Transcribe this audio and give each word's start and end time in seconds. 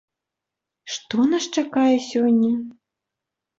Што 0.93 1.27
нас 1.35 1.45
чакае 1.63 1.93
сёння? 2.09 2.51